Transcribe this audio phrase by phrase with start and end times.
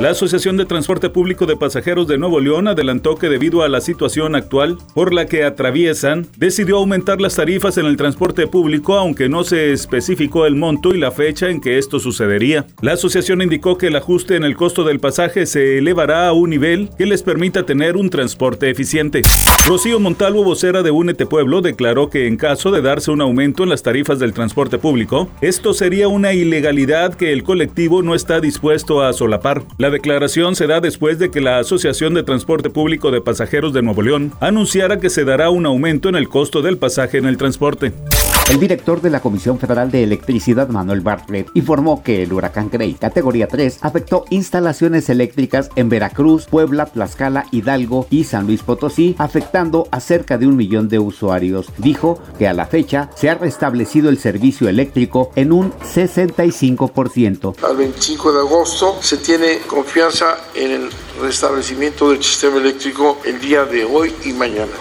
[0.00, 3.80] La Asociación de Transporte Público de Pasajeros de Nuevo León adelantó que debido a la
[3.80, 9.28] situación actual por la que atraviesan, decidió aumentar las tarifas en el transporte público, aunque
[9.28, 12.64] no se especificó el monto y la fecha en que esto sucedería.
[12.80, 16.50] La asociación indicó que el ajuste en el costo del pasaje se elevará a un
[16.50, 19.22] nivel que les permita tener un transporte eficiente.
[19.66, 23.70] Rocío Montalvo, vocera de Únete Pueblo, declaró que en caso de darse un aumento en
[23.70, 29.02] las tarifas del transporte público, esto sería una ilegalidad que el colectivo no está dispuesto
[29.02, 29.64] a solapar.
[29.76, 33.82] La declaración se da después de que la Asociación de Transporte Público de Pasajeros de
[33.82, 37.36] Nuevo León anunciara que se dará un aumento en el costo del pasaje en el
[37.36, 37.92] transporte.
[38.48, 42.94] El director de la Comisión Federal de Electricidad, Manuel Bartlett, informó que el huracán Grey,
[42.94, 49.86] categoría 3, afectó instalaciones eléctricas en Veracruz, Puebla, Tlaxcala, Hidalgo y San Luis Potosí, afectando
[49.90, 51.66] a cerca de un millón de usuarios.
[51.76, 57.54] Dijo que a la fecha se ha restablecido el servicio eléctrico en un 65%.
[57.62, 60.90] Al 25 de agosto se tiene confianza en el
[61.20, 64.72] restablecimiento del sistema eléctrico el día de hoy y mañana.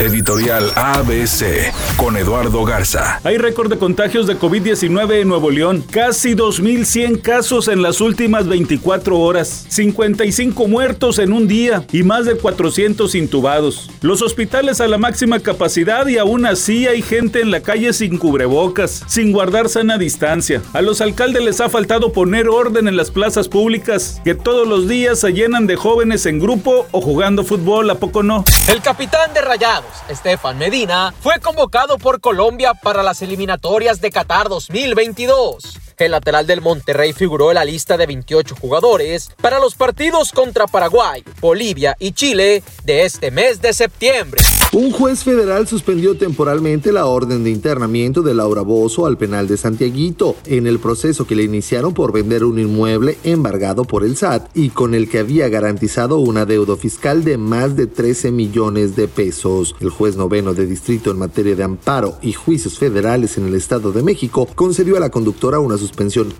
[0.00, 3.20] Editorial ABC con Eduardo Garza.
[3.22, 5.84] Hay récord de contagios de COVID-19 en Nuevo León.
[5.90, 9.66] Casi 2.100 casos en las últimas 24 horas.
[9.68, 13.90] 55 muertos en un día y más de 400 intubados.
[14.00, 18.16] Los hospitales a la máxima capacidad y aún así hay gente en la calle sin
[18.16, 20.62] cubrebocas, sin guardar sana distancia.
[20.72, 24.88] A los alcaldes les ha faltado poner orden en las plazas públicas, que todos los
[24.88, 28.46] días se llenan de jóvenes en grupo o jugando fútbol, ¿a poco no?
[28.68, 34.48] El capitán de Rayados, Estefan Medina, fue convocado por Colombia para las eliminatorias de Qatar
[34.48, 35.89] 2022.
[36.00, 40.66] El lateral del Monterrey figuró en la lista de 28 jugadores para los partidos contra
[40.66, 44.40] Paraguay, Bolivia y Chile de este mes de septiembre.
[44.72, 49.56] Un juez federal suspendió temporalmente la orden de internamiento de Laura Bozo al penal de
[49.56, 54.48] Santiaguito en el proceso que le iniciaron por vender un inmueble embargado por el SAT
[54.54, 59.08] y con el que había garantizado un adeudo fiscal de más de 13 millones de
[59.08, 59.74] pesos.
[59.80, 63.90] El juez noveno de distrito en materia de amparo y juicios federales en el Estado
[63.90, 65.89] de México concedió a la conductora una suspensión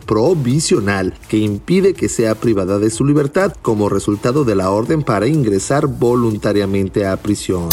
[0.06, 5.26] provisional que impide que sea privada de su libertad como resultado de la orden para
[5.26, 7.68] ingresar voluntariamente a prisión.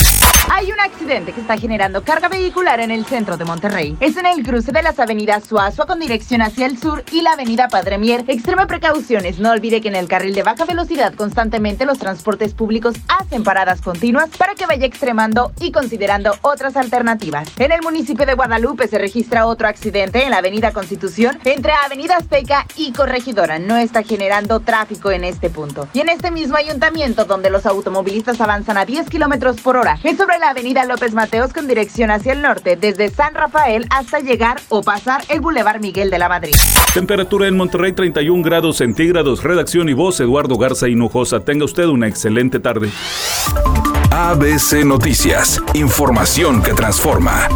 [0.50, 3.96] Hay un accidente que está generando carga vehicular en el centro de Monterrey.
[4.00, 7.32] Es en el cruce de las avenidas Suazua con dirección hacia el sur y la
[7.32, 8.24] avenida Padre Mier.
[8.26, 9.38] Extreme precauciones.
[9.38, 13.82] No olvide que en el carril de baja velocidad constantemente los transportes públicos hacen paradas
[13.82, 17.48] continuas para que vaya extremando y considerando otras alternativas.
[17.58, 21.38] En el municipio de Guadalupe se registra otro accidente en la avenida Constitución
[21.68, 23.58] entre avenida Azteca y Corregidora.
[23.58, 25.86] No está generando tráfico en este punto.
[25.92, 29.98] Y en este mismo ayuntamiento donde los automovilistas avanzan a 10 kilómetros por hora.
[30.02, 34.20] Es sobre la avenida López Mateos con dirección hacia el norte, desde San Rafael hasta
[34.20, 36.54] llegar o pasar el Boulevard Miguel de la Madrid.
[36.94, 39.44] Temperatura en Monterrey 31 grados centígrados.
[39.44, 41.40] Redacción y voz Eduardo Garza Hinojosa.
[41.40, 42.90] Tenga usted una excelente tarde.
[44.10, 45.60] ABC Noticias.
[45.74, 47.46] Información que transforma.